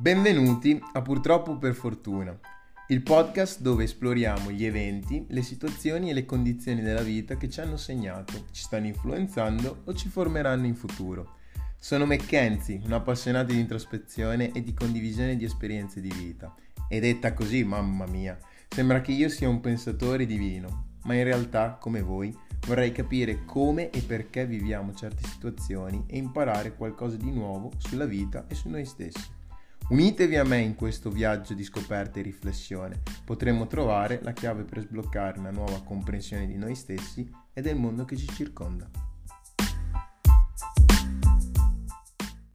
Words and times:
Benvenuti 0.00 0.82
a 0.94 1.02
Purtroppo 1.02 1.58
per 1.58 1.74
Fortuna, 1.74 2.34
il 2.88 3.02
podcast 3.02 3.60
dove 3.60 3.84
esploriamo 3.84 4.50
gli 4.50 4.64
eventi, 4.64 5.26
le 5.28 5.42
situazioni 5.42 6.08
e 6.08 6.14
le 6.14 6.24
condizioni 6.24 6.80
della 6.80 7.02
vita 7.02 7.36
che 7.36 7.50
ci 7.50 7.60
hanno 7.60 7.76
segnato, 7.76 8.46
ci 8.50 8.62
stanno 8.62 8.86
influenzando 8.86 9.82
o 9.84 9.92
ci 9.92 10.08
formeranno 10.08 10.64
in 10.64 10.74
futuro. 10.74 11.34
Sono 11.78 12.06
Mackenzie, 12.06 12.80
un 12.82 12.94
appassionato 12.94 13.52
di 13.52 13.60
introspezione 13.60 14.52
e 14.52 14.62
di 14.62 14.72
condivisione 14.72 15.36
di 15.36 15.44
esperienze 15.44 16.00
di 16.00 16.10
vita. 16.10 16.54
E 16.88 16.98
detta 16.98 17.34
così, 17.34 17.62
mamma 17.62 18.06
mia, 18.06 18.38
sembra 18.70 19.02
che 19.02 19.12
io 19.12 19.28
sia 19.28 19.50
un 19.50 19.60
pensatore 19.60 20.24
divino, 20.24 20.94
ma 21.02 21.12
in 21.12 21.24
realtà, 21.24 21.76
come 21.78 22.00
voi, 22.00 22.34
vorrei 22.66 22.92
capire 22.92 23.44
come 23.44 23.90
e 23.90 24.00
perché 24.00 24.46
viviamo 24.46 24.94
certe 24.94 25.28
situazioni 25.28 26.04
e 26.06 26.16
imparare 26.16 26.74
qualcosa 26.74 27.16
di 27.16 27.30
nuovo 27.30 27.72
sulla 27.76 28.06
vita 28.06 28.46
e 28.48 28.54
su 28.54 28.70
noi 28.70 28.86
stessi. 28.86 29.38
Unitevi 29.90 30.36
a 30.36 30.44
me 30.44 30.60
in 30.60 30.76
questo 30.76 31.10
viaggio 31.10 31.52
di 31.52 31.64
scoperta 31.64 32.20
e 32.20 32.22
riflessione. 32.22 33.02
Potremmo 33.24 33.66
trovare 33.66 34.20
la 34.22 34.30
chiave 34.30 34.62
per 34.62 34.82
sbloccare 34.82 35.40
una 35.40 35.50
nuova 35.50 35.82
comprensione 35.82 36.46
di 36.46 36.56
noi 36.56 36.76
stessi 36.76 37.28
e 37.52 37.60
del 37.60 37.74
mondo 37.74 38.04
che 38.04 38.16
ci 38.16 38.28
circonda. 38.28 38.88